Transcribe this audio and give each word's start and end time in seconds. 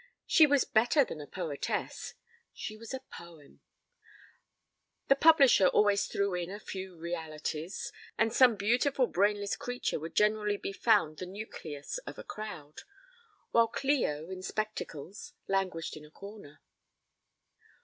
She 0.25 0.47
was 0.47 0.63
better 0.63 1.05
than 1.05 1.21
a 1.21 1.27
poetess, 1.27 2.15
she 2.55 2.75
was 2.75 2.91
a 2.91 3.01
poem. 3.15 3.61
The 5.09 5.15
publisher 5.15 5.67
always 5.67 6.07
threw 6.07 6.33
in 6.33 6.49
a 6.49 6.59
few 6.59 6.97
realities, 6.97 7.91
and 8.17 8.33
some 8.33 8.55
beautiful 8.55 9.05
brainless 9.05 9.55
creature 9.55 9.99
would 9.99 10.15
generally 10.15 10.57
be 10.57 10.73
found 10.73 11.17
the 11.19 11.27
nucleus 11.27 11.99
of 11.99 12.17
a 12.17 12.23
crowd, 12.23 12.81
while 13.51 13.67
Clio 13.67 14.27
in 14.31 14.41
spectacles 14.41 15.33
languished 15.47 15.95
in 15.95 16.03
a 16.05 16.09
corner. 16.09 16.61